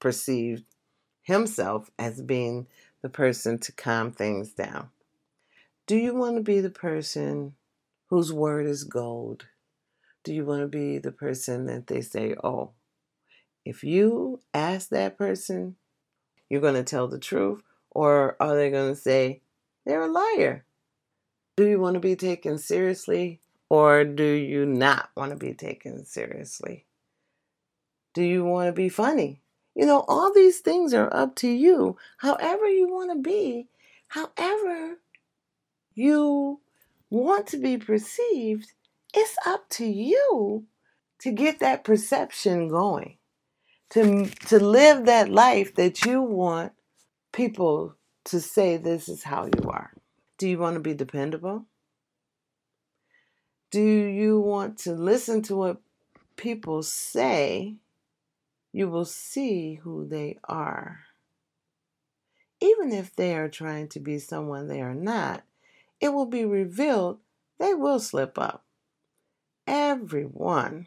perceive 0.01 0.65
himself 1.23 1.91
as 1.99 2.23
being 2.23 2.67
the 3.03 3.09
person 3.09 3.59
to 3.59 3.73
calm 3.73 4.11
things 4.11 4.53
down. 4.53 4.89
Do 5.87 5.97
you 5.97 6.15
want 6.15 6.37
to 6.37 6.43
be 6.43 6.61
the 6.61 6.71
person 6.71 7.55
whose 8.09 8.33
word 8.33 8.67
is 8.67 8.85
gold? 8.85 9.47
Do 10.25 10.35
you 10.35 10.45
want 10.45 10.63
to 10.63 10.67
be 10.67 10.99
the 10.99 11.13
person 11.13 11.67
that 11.67 11.87
they 11.87 12.01
say, 12.01 12.35
oh, 12.43 12.73
if 13.65 13.85
you 13.85 14.41
ask 14.53 14.89
that 14.91 15.17
person, 15.17 15.77
you're 16.49 16.61
going 16.61 16.75
to 16.75 16.85
tell 16.85 17.09
the 17.09 17.19
truth? 17.19 17.63
Or 17.91 18.37
are 18.41 18.57
they 18.57 18.71
going 18.71 18.95
to 18.95 19.01
say, 19.01 19.43
they're 19.85 20.03
a 20.03 20.11
liar? 20.11 20.65
Do 21.57 21.67
you 21.67 21.81
want 21.81 21.95
to 21.95 22.01
be 22.01 22.17
taken 22.17 22.59
seriously 22.59 23.41
or 23.69 24.05
do 24.05 24.25
you 24.25 24.65
not 24.65 25.11
want 25.17 25.33
to 25.33 25.37
be 25.37 25.55
taken 25.55 26.05
seriously? 26.05 26.87
Do 28.15 28.23
you 28.23 28.45
want 28.45 28.69
to 28.69 28.73
be 28.73 28.89
funny? 28.89 29.43
You 29.75 29.87
know, 29.87 30.05
all 30.09 30.33
these 30.33 30.61
things 30.61 30.95
are 30.95 31.13
up 31.15 31.37
to 31.37 31.49
you. 31.49 31.97
However, 32.19 32.67
you 32.69 32.89
want 32.89 33.13
to 33.13 33.19
be, 33.19 33.69
however, 34.09 34.99
you 35.95 36.61
want 37.11 37.47
to 37.49 37.57
be 37.59 37.79
perceived, 37.79 38.73
it's 39.15 39.37
up 39.47 39.69
to 39.71 39.87
you 39.87 40.65
to 41.21 41.33
get 41.33 41.61
that 41.61 41.85
perception 41.85 42.69
going, 42.69 43.17
to, 43.91 44.27
to 44.27 44.63
live 44.63 45.07
that 45.07 45.29
life 45.29 45.75
that 45.75 46.05
you 46.05 46.23
want 46.23 46.73
people 47.33 47.97
to 48.25 48.41
say 48.41 48.77
this 48.77 49.09
is 49.09 49.23
how 49.23 49.47
you 49.47 49.71
are. 49.71 49.93
Do 50.37 50.49
you 50.49 50.59
want 50.59 50.75
to 50.75 50.81
be 50.81 50.95
dependable? 50.95 51.67
Do 53.71 53.83
you 53.83 54.41
want 54.41 54.79
to 54.81 54.93
listen 54.93 55.43
to 55.43 55.57
what 55.57 55.81
people 56.37 56.83
say? 56.83 57.77
You 58.73 58.89
will 58.89 59.05
see 59.05 59.75
who 59.75 60.07
they 60.07 60.39
are. 60.45 61.01
Even 62.61 62.93
if 62.93 63.15
they 63.15 63.35
are 63.35 63.49
trying 63.49 63.89
to 63.89 64.01
be 64.01 64.19
someone 64.19 64.69
they 64.69 64.81
are 64.81 64.95
not, 64.95 65.43
it 66.01 66.13
will 66.13 66.27
be 66.27 66.45
revealed 66.45 67.19
they 67.59 67.75
will 67.75 67.99
slip 68.01 68.39
up. 68.39 68.65
Everyone 69.67 70.87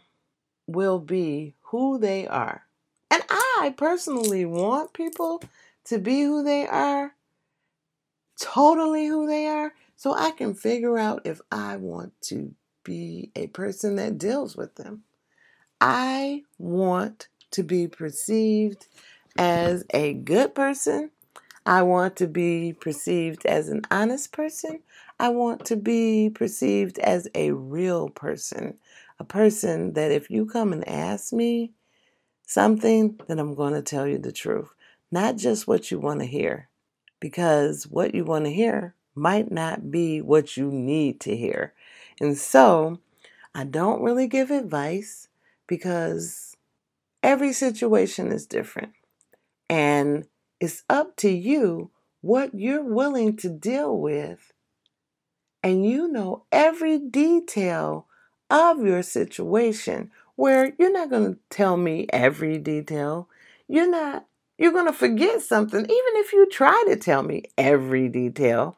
will 0.67 0.99
be 0.99 1.55
who 1.63 1.97
they 1.97 2.27
are. 2.27 2.65
And 3.09 3.23
I 3.29 3.73
personally 3.75 4.45
want 4.45 4.93
people 4.93 5.43
to 5.85 5.99
be 5.99 6.21
who 6.21 6.43
they 6.43 6.65
are, 6.65 7.13
totally 8.39 9.07
who 9.07 9.27
they 9.27 9.47
are, 9.47 9.73
so 9.97 10.13
I 10.13 10.31
can 10.31 10.55
figure 10.55 10.97
out 10.97 11.25
if 11.25 11.41
I 11.51 11.75
want 11.75 12.13
to 12.23 12.55
be 12.83 13.31
a 13.35 13.47
person 13.47 13.97
that 13.97 14.17
deals 14.17 14.55
with 14.55 14.75
them. 14.75 15.03
I 15.79 16.43
want 16.57 17.27
to 17.51 17.63
be 17.63 17.87
perceived 17.87 18.87
as 19.37 19.83
a 19.93 20.13
good 20.13 20.55
person. 20.55 21.11
I 21.65 21.83
want 21.83 22.15
to 22.17 22.27
be 22.27 22.73
perceived 22.73 23.45
as 23.45 23.69
an 23.69 23.83
honest 23.91 24.31
person. 24.31 24.81
I 25.19 25.29
want 25.29 25.65
to 25.65 25.75
be 25.75 26.31
perceived 26.33 26.97
as 26.99 27.27
a 27.35 27.51
real 27.51 28.09
person. 28.09 28.77
A 29.19 29.23
person 29.23 29.93
that 29.93 30.11
if 30.11 30.31
you 30.31 30.45
come 30.47 30.73
and 30.73 30.87
ask 30.87 31.31
me 31.31 31.73
something, 32.47 33.19
then 33.27 33.37
I'm 33.37 33.53
going 33.53 33.73
to 33.73 33.83
tell 33.83 34.07
you 34.07 34.17
the 34.17 34.31
truth. 34.31 34.69
Not 35.11 35.37
just 35.37 35.67
what 35.67 35.91
you 35.91 35.99
want 35.99 36.21
to 36.21 36.25
hear, 36.25 36.69
because 37.19 37.85
what 37.85 38.15
you 38.15 38.25
want 38.25 38.45
to 38.45 38.51
hear 38.51 38.95
might 39.13 39.51
not 39.51 39.91
be 39.91 40.21
what 40.21 40.57
you 40.57 40.71
need 40.71 41.19
to 41.21 41.35
hear. 41.35 41.73
And 42.19 42.37
so 42.37 42.99
I 43.53 43.65
don't 43.65 44.01
really 44.01 44.27
give 44.27 44.49
advice 44.49 45.27
because 45.67 46.55
every 47.21 47.53
situation 47.53 48.31
is 48.31 48.47
different. 48.47 48.93
And 49.69 50.25
it's 50.61 50.83
up 50.89 51.17
to 51.17 51.29
you 51.29 51.89
what 52.21 52.53
you're 52.53 52.83
willing 52.83 53.35
to 53.37 53.49
deal 53.49 53.97
with. 53.97 54.53
And 55.63 55.85
you 55.85 56.07
know 56.07 56.45
every 56.51 56.99
detail 56.99 58.07
of 58.49 58.85
your 58.85 59.01
situation 59.01 60.11
where 60.35 60.73
you're 60.77 60.91
not 60.91 61.09
going 61.09 61.33
to 61.33 61.39
tell 61.49 61.77
me 61.77 62.07
every 62.13 62.57
detail. 62.57 63.27
You're 63.67 63.89
not, 63.89 64.25
you're 64.57 64.71
going 64.71 64.85
to 64.85 64.93
forget 64.93 65.41
something. 65.41 65.79
Even 65.79 65.91
if 65.91 66.31
you 66.31 66.47
try 66.49 66.83
to 66.87 66.95
tell 66.95 67.23
me 67.23 67.43
every 67.57 68.07
detail, 68.07 68.77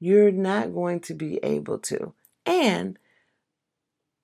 you're 0.00 0.32
not 0.32 0.74
going 0.74 1.00
to 1.00 1.14
be 1.14 1.38
able 1.42 1.78
to. 1.80 2.14
And 2.46 2.98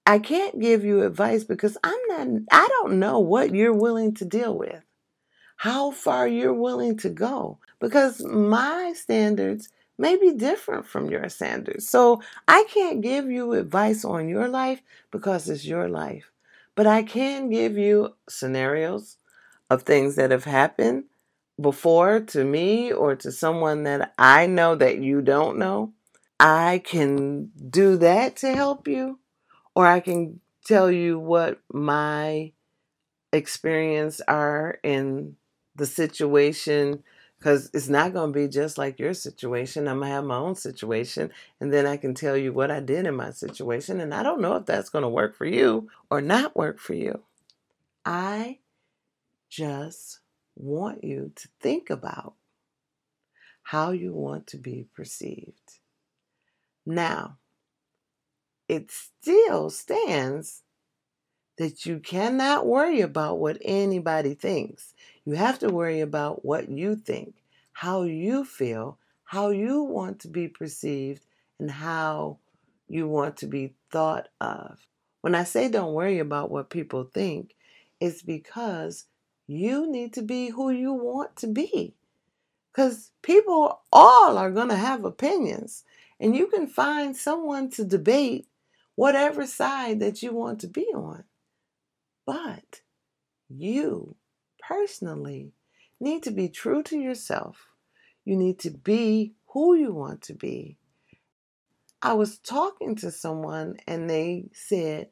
I 0.07 0.19
can't 0.19 0.61
give 0.61 0.85
you 0.85 1.03
advice 1.03 1.45
because 1.45 1.77
I'm 1.85 1.99
not, 2.09 2.43
I 2.51 2.67
don't 2.69 2.99
know 2.99 3.19
what 3.19 3.55
you're 3.55 3.73
willing 3.75 4.15
to 4.15 4.25
deal 4.25 4.57
with, 4.57 4.83
how 5.57 5.91
far 5.91 6.27
you're 6.29 6.55
willing 6.55 6.97
to 6.99 7.09
go, 7.09 7.59
because 7.81 8.23
my 8.25 8.93
standards 8.95 9.69
may 9.99 10.17
be 10.17 10.33
different 10.33 10.87
from 10.87 11.09
your 11.09 11.29
standards. 11.29 11.89
So 11.89 12.21
I 12.49 12.65
can't 12.69 13.01
give 13.01 13.31
you 13.31 13.53
advice 13.53 14.05
on 14.05 14.29
your 14.29 14.49
life 14.49 14.83
because 15.11 15.49
it's 15.49 15.65
your 15.65 15.89
life. 15.89 16.31
But 16.75 16.87
I 16.87 17.03
can 17.03 17.51
give 17.51 17.79
you 17.79 18.15
scenarios 18.29 19.17
of 19.71 19.83
things 19.83 20.17
that 20.17 20.33
have 20.33 20.45
happened 20.45 21.05
before 21.61 22.21
to 22.21 22.45
me 22.45 22.93
or 22.93 23.15
to 23.15 23.31
someone 23.31 23.85
that 23.85 24.13
I 24.19 24.47
know 24.47 24.75
that 24.75 24.99
you 24.99 25.23
don't 25.23 25.59
know 25.59 25.93
I 26.39 26.83
can 26.85 27.53
do 27.71 27.97
that 27.99 28.37
to 28.37 28.55
help 28.55 28.89
you, 28.89 29.19
or 29.75 29.87
I 29.87 30.01
can 30.01 30.41
tell 30.67 30.91
you 30.91 31.19
what 31.19 31.61
my 31.73 32.53
experience 33.33 34.21
are 34.27 34.79
in 34.83 35.37
the 35.77 35.87
situation 35.87 37.03
because 37.39 37.69
it's 37.75 37.89
not 37.91 38.15
going 38.15 38.33
to 38.33 38.39
be 38.39 38.49
just 38.49 38.79
like 38.79 38.99
your 38.99 39.13
situation. 39.13 39.87
I'm 39.87 39.99
going 39.99 40.09
to 40.09 40.15
have 40.15 40.25
my 40.25 40.37
own 40.37 40.55
situation, 40.55 41.31
and 41.61 41.73
then 41.73 41.87
I 41.87 41.99
can 41.99 42.15
tell 42.15 42.37
you 42.39 42.53
what 42.53 42.71
I 42.71 42.81
did 42.81 43.07
in 43.07 43.15
my 43.15 43.31
situation. 43.31 44.01
And 44.01 44.15
I 44.15 44.23
don't 44.23 44.41
know 44.41 44.57
if 44.57 44.65
that's 44.65 44.89
going 44.89 45.03
to 45.03 45.09
work 45.09 45.37
for 45.37 45.45
you 45.45 45.91
or 46.11 46.23
not 46.23 46.57
work 46.57 46.79
for 46.79 46.95
you. 46.95 47.23
I 48.05 48.61
just 49.51 50.21
want 50.57 51.05
you 51.05 51.33
to 51.37 51.49
think 51.61 51.91
about 51.91 52.35
how 53.63 53.91
you 53.91 54.13
want 54.13 54.47
to 54.49 54.57
be 54.57 54.87
perceived. 54.95 55.79
Now, 56.87 57.39
it 58.69 58.91
still 58.91 59.71
stands 59.71 60.63
that 61.57 61.87
you 61.87 62.01
cannot 62.01 62.67
worry 62.67 63.01
about 63.01 63.39
what 63.39 63.59
anybody 63.63 64.35
thinks. 64.35 64.95
You 65.25 65.35
have 65.35 65.59
to 65.61 65.69
worry 65.69 66.01
about 66.01 66.45
what 66.45 66.69
you 66.69 66.97
think, 66.97 67.35
how 67.73 68.03
you 68.03 68.45
feel, 68.45 68.99
how 69.25 69.51
you 69.51 69.83
want 69.83 70.21
to 70.21 70.29
be 70.29 70.49
perceived, 70.49 71.25
and 71.59 71.71
how 71.71 72.39
you 72.89 73.09
want 73.09 73.37
to 73.39 73.47
be 73.47 73.75
thought 73.91 74.29
of. 74.41 74.87
When 75.21 75.35
I 75.35 75.45
say 75.45 75.69
don't 75.69 75.95
worry 75.95 76.19
about 76.19 76.51
what 76.51 76.71
people 76.71 77.05
think, 77.05 77.55
it's 78.01 78.23
because 78.23 79.07
you 79.47 79.91
need 79.91 80.13
to 80.15 80.23
be 80.23 80.49
who 80.49 80.71
you 80.71 80.93
want 80.93 81.37
to 81.37 81.47
be. 81.47 81.95
Because 82.73 83.13
people 83.23 83.81
all 83.93 84.37
are 84.37 84.51
going 84.51 84.69
to 84.69 84.77
have 84.77 85.05
opinions. 85.05 85.85
And 86.19 86.35
you 86.37 86.49
can 86.49 86.67
find 86.67 87.17
someone 87.17 87.71
to 87.71 87.85
debate 87.85 88.47
whatever 88.97 89.47
side 89.47 90.01
that 90.01 90.23
you 90.23 90.33
want 90.33 90.61
to 90.61 90.67
be 90.67 90.87
on. 90.95 91.25
But 92.27 92.81
you 93.49 94.17
personally 94.67 95.53
need 96.01 96.23
to 96.25 96.31
be 96.31 96.49
true 96.49 96.83
to 96.85 96.99
yourself. 96.99 97.69
You 98.25 98.37
need 98.37 98.59
to 98.61 98.71
be 98.71 99.35
who 99.49 99.75
you 99.75 99.93
want 99.93 100.23
to 100.23 100.35
be. 100.35 100.79
I 102.03 102.13
was 102.15 102.39
talking 102.39 102.97
to 102.97 103.11
someone 103.11 103.77
and 103.87 104.09
they 104.09 104.51
said 104.53 105.09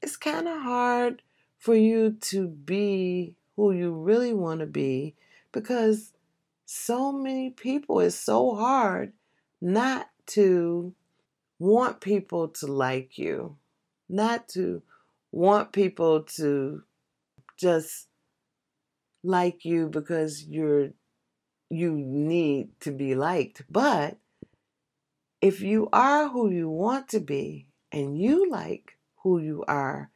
it's 0.00 0.16
kind 0.16 0.48
of 0.48 0.60
hard 0.62 1.22
for 1.58 1.74
you 1.74 2.16
to 2.20 2.48
be 2.48 3.36
who 3.56 3.72
you 3.72 3.92
really 3.92 4.34
want 4.34 4.60
to 4.60 4.66
be 4.66 5.14
because 5.52 6.12
so 6.64 7.12
many 7.12 7.50
people, 7.50 8.00
it's 8.00 8.16
so 8.16 8.54
hard 8.54 9.12
not 9.60 10.08
to 10.26 10.94
want 11.58 12.00
people 12.00 12.48
to 12.48 12.66
like 12.66 13.18
you, 13.18 13.56
not 14.08 14.48
to 14.48 14.82
want 15.32 15.72
people 15.72 16.22
to 16.22 16.82
just 17.58 18.08
like 19.24 19.64
you 19.64 19.88
because 19.88 20.44
you're 20.44 20.90
you 21.70 21.92
need 21.92 22.68
to 22.80 22.92
be 22.92 23.14
liked. 23.14 23.62
But 23.70 24.18
if 25.40 25.60
you 25.62 25.88
are 25.92 26.28
who 26.28 26.50
you 26.50 26.68
want 26.68 27.08
to 27.08 27.20
be 27.20 27.66
and 27.90 28.18
you 28.18 28.50
like 28.50 28.98
who 29.22 29.38
you 29.38 29.64
are, 29.66 30.10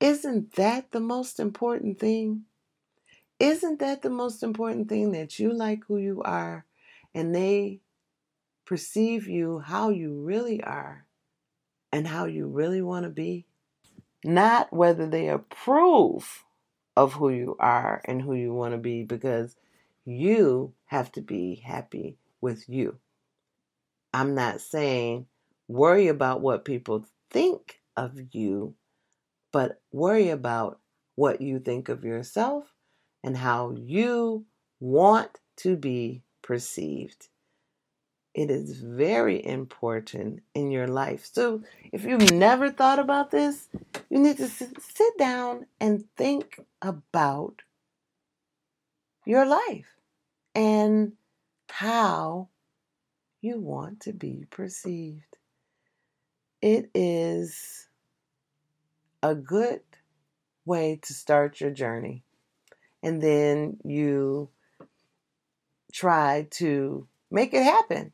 isn't 0.00 0.54
that 0.54 0.92
the 0.92 1.00
most 1.00 1.40
important 1.40 1.98
thing? 1.98 2.44
Isn't 3.40 3.80
that 3.80 4.02
the 4.02 4.10
most 4.10 4.42
important 4.42 4.88
thing 4.88 5.12
that 5.12 5.38
you 5.38 5.52
like 5.52 5.84
who 5.88 5.98
you 5.98 6.22
are 6.22 6.64
and 7.14 7.34
they 7.34 7.80
perceive 8.64 9.26
you 9.28 9.58
how 9.58 9.90
you 9.90 10.20
really 10.22 10.62
are 10.62 11.06
and 11.92 12.06
how 12.06 12.26
you 12.26 12.46
really 12.46 12.82
want 12.82 13.04
to 13.04 13.10
be? 13.10 13.46
Not 14.24 14.72
whether 14.72 15.06
they 15.06 15.28
approve 15.28 16.44
of 16.96 17.14
who 17.14 17.28
you 17.30 17.56
are 17.60 18.00
and 18.06 18.22
who 18.22 18.34
you 18.34 18.54
want 18.54 18.72
to 18.72 18.78
be 18.78 19.04
because 19.04 19.56
you 20.06 20.72
have 20.86 21.12
to 21.12 21.20
be 21.20 21.56
happy 21.56 22.16
with 22.40 22.68
you. 22.68 22.98
I'm 24.14 24.34
not 24.34 24.60
saying 24.60 25.26
worry 25.68 26.08
about 26.08 26.40
what 26.40 26.64
people 26.64 27.06
think 27.30 27.80
of 27.96 28.18
you, 28.32 28.74
but 29.52 29.80
worry 29.92 30.30
about 30.30 30.80
what 31.16 31.40
you 31.40 31.58
think 31.58 31.88
of 31.88 32.04
yourself 32.04 32.72
and 33.22 33.36
how 33.36 33.74
you 33.76 34.46
want 34.80 35.40
to 35.56 35.76
be 35.76 36.22
perceived. 36.42 37.28
It 38.34 38.50
is 38.50 38.80
very 38.80 39.44
important 39.44 40.42
in 40.54 40.72
your 40.72 40.88
life. 40.88 41.28
So, 41.32 41.62
if 41.92 42.04
you've 42.04 42.32
never 42.32 42.70
thought 42.70 42.98
about 42.98 43.30
this, 43.30 43.68
you 44.10 44.18
need 44.18 44.38
to 44.38 44.48
sit 44.48 45.18
down 45.18 45.66
and 45.80 46.04
think 46.16 46.60
about 46.82 47.62
your 49.24 49.46
life 49.46 49.86
and 50.54 51.12
how 51.70 52.48
you 53.40 53.60
want 53.60 54.00
to 54.00 54.12
be 54.12 54.46
perceived. 54.50 55.36
It 56.60 56.90
is 56.94 57.88
a 59.22 59.34
good 59.34 59.82
way 60.64 60.98
to 61.02 61.12
start 61.12 61.60
your 61.60 61.70
journey. 61.70 62.24
And 63.02 63.22
then 63.22 63.76
you 63.84 64.48
try 65.92 66.46
to 66.52 67.06
make 67.30 67.54
it 67.54 67.62
happen. 67.62 68.12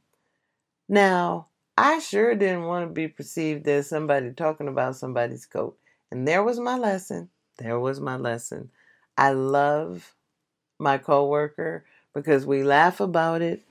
Now, 0.91 1.49
I 1.79 2.01
sure 2.01 2.35
didn't 2.37 2.65
want 2.67 2.89
to 2.89 2.95
be 2.95 3.09
perceived 3.09 3.69
as 3.69 3.89
somebody 3.89 4.33
talking 4.33 4.69
about 4.69 4.97
somebody's 4.97 5.47
coat. 5.47 5.79
And 6.13 6.29
there 6.29 6.45
was 6.45 6.61
my 6.61 6.79
lesson. 6.79 7.31
There 7.59 7.81
was 7.81 8.01
my 8.01 8.17
lesson. 8.17 8.71
I 9.19 9.33
love 9.33 10.15
my 10.79 10.99
coworker 10.99 11.87
because 12.15 12.47
we 12.47 12.65
laugh 12.65 13.01
about 13.01 13.43
it 13.43 13.63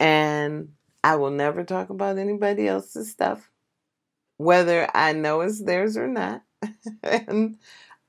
and 0.00 0.72
I 1.04 1.16
will 1.16 1.30
never 1.30 1.64
talk 1.64 1.90
about 1.90 2.18
anybody 2.18 2.68
else's 2.68 3.10
stuff 3.10 3.50
whether 4.38 4.88
I 4.94 5.12
know 5.12 5.42
it's 5.42 5.62
theirs 5.62 5.96
or 5.96 6.08
not. 6.08 6.42
and 7.04 7.58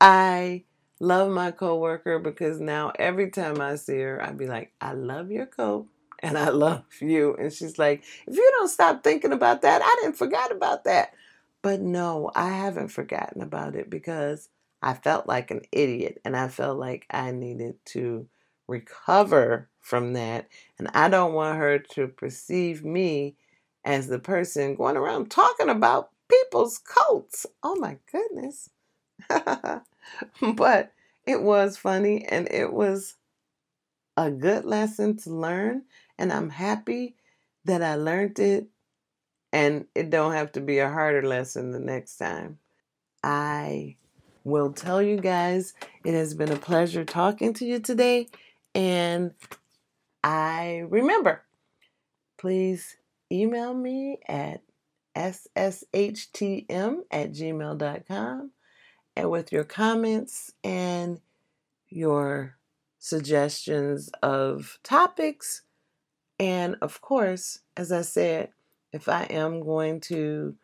I 0.01 0.65
love 0.99 1.31
my 1.31 1.51
coworker 1.51 2.19
because 2.19 2.59
now 2.59 2.91
every 2.99 3.31
time 3.31 3.61
I 3.61 3.75
see 3.75 3.99
her, 3.99 4.21
I'd 4.23 4.37
be 4.37 4.47
like, 4.47 4.73
I 4.81 4.93
love 4.93 5.31
your 5.31 5.45
coat 5.47 5.87
and 6.21 6.37
I 6.37 6.49
love 6.49 6.83
you. 7.01 7.35
And 7.35 7.51
she's 7.51 7.77
like, 7.77 8.03
if 8.27 8.35
you 8.35 8.51
don't 8.57 8.67
stop 8.67 9.03
thinking 9.03 9.31
about 9.31 9.61
that, 9.61 9.81
I 9.81 9.99
didn't 10.01 10.17
forget 10.17 10.51
about 10.51 10.83
that. 10.85 11.13
But 11.61 11.81
no, 11.81 12.31
I 12.35 12.49
haven't 12.49 12.89
forgotten 12.89 13.41
about 13.41 13.75
it 13.75 13.89
because 13.89 14.49
I 14.81 14.93
felt 14.93 15.27
like 15.27 15.51
an 15.51 15.61
idiot 15.71 16.21
and 16.23 16.35
I 16.35 16.47
felt 16.47 16.77
like 16.77 17.05
I 17.09 17.31
needed 17.31 17.75
to 17.87 18.27
recover 18.67 19.67
from 19.79 20.13
that. 20.13 20.47
And 20.77 20.89
I 20.93 21.09
don't 21.09 21.33
want 21.33 21.57
her 21.57 21.79
to 21.79 22.07
perceive 22.07 22.83
me 22.85 23.35
as 23.83 24.07
the 24.07 24.19
person 24.19 24.75
going 24.75 24.97
around 24.97 25.31
talking 25.31 25.69
about 25.69 26.11
people's 26.29 26.77
coats. 26.77 27.45
Oh 27.63 27.75
my 27.75 27.97
goodness. 28.11 28.69
but 30.55 30.93
it 31.25 31.41
was 31.41 31.77
funny 31.77 32.25
and 32.25 32.47
it 32.51 32.71
was 32.71 33.15
a 34.15 34.29
good 34.29 34.65
lesson 34.65 35.17
to 35.17 35.29
learn 35.29 35.83
and 36.19 36.31
I'm 36.31 36.49
happy 36.49 37.15
that 37.65 37.81
I 37.81 37.95
learned 37.95 38.37
it 38.37 38.67
and 39.51 39.85
it 39.95 40.11
don't 40.11 40.33
have 40.33 40.51
to 40.51 40.61
be 40.61 40.77
a 40.77 40.89
harder 40.89 41.23
lesson 41.23 41.71
the 41.71 41.79
next 41.79 42.17
time. 42.17 42.59
I 43.23 43.95
will 44.43 44.71
tell 44.71 45.01
you 45.01 45.17
guys 45.17 45.73
it 46.05 46.13
has 46.13 46.33
been 46.33 46.51
a 46.51 46.57
pleasure 46.57 47.05
talking 47.05 47.53
to 47.53 47.65
you 47.65 47.79
today 47.79 48.27
and 48.75 49.33
I 50.23 50.83
remember 50.89 51.43
please 52.37 52.97
email 53.31 53.73
me 53.73 54.19
at 54.27 54.61
sshtm 55.15 56.99
at 57.11 57.31
gmail.com 57.31 58.51
and 59.15 59.29
with 59.29 59.51
your 59.51 59.63
comments 59.63 60.51
and 60.63 61.19
your 61.89 62.57
suggestions 62.99 64.09
of 64.21 64.79
topics. 64.83 65.63
And 66.39 66.77
of 66.81 67.01
course, 67.01 67.59
as 67.75 67.91
I 67.91 68.01
said, 68.01 68.49
if 68.93 69.09
I 69.09 69.23
am 69.23 69.61
going 69.61 69.99
to 70.01 70.55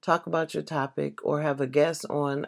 talk 0.00 0.26
about 0.26 0.54
your 0.54 0.62
topic 0.62 1.24
or 1.24 1.42
have 1.42 1.60
a 1.60 1.66
guest 1.66 2.06
on 2.08 2.46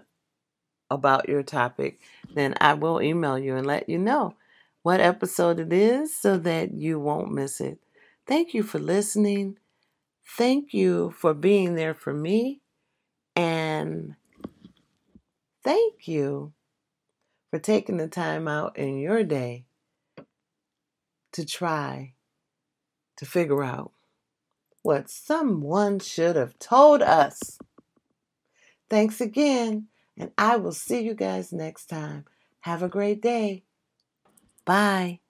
about 0.91 1.29
your 1.29 1.43
topic, 1.43 2.01
then 2.33 2.55
I 2.61 2.75
will 2.75 3.03
email 3.03 3.39
you 3.39 3.57
and 3.57 3.67
let 3.67 3.89
you 3.89 3.99
know 3.99 4.35
what 4.83 5.01
episode 5.01 5.59
it 5.59 5.73
is 5.73 6.17
so 6.17 6.39
that 6.39 6.73
you 6.73 7.01
won't 7.01 7.33
miss 7.33 7.61
it. 7.61 7.79
Thank 8.27 8.55
you 8.55 8.63
for 8.63 8.79
listening. 8.79 9.59
Thank 10.37 10.73
you 10.73 11.11
for 11.11 11.35
being 11.35 11.75
there 11.75 11.95
for 11.95 12.13
me. 12.13 12.61
And 13.35 14.15
thank 15.65 16.07
you 16.07 16.53
for 17.51 17.59
taking 17.59 17.97
the 17.97 18.09
time 18.09 18.47
out 18.49 18.77
in 18.77 18.99
your 18.99 19.25
day 19.25 19.67
to 21.33 21.45
try 21.45 22.16
to 23.17 23.27
figure 23.27 23.63
out 23.63 23.93
what 24.83 25.11
someone 25.11 25.99
should 25.99 26.37
have 26.37 26.59
told 26.59 27.03
us. 27.03 27.59
Thanks 28.89 29.21
again, 29.21 29.89
and 30.17 30.31
I 30.39 30.57
will 30.57 30.73
see 30.73 31.01
you 31.01 31.15
guys 31.15 31.53
next 31.53 31.87
time. 31.87 32.25
Have 32.61 32.83
a 32.83 32.89
great 32.89 33.21
day. 33.21 33.65
Bye. 34.65 35.21